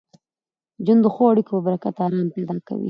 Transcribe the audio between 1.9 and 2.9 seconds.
ارام پیدا کوي.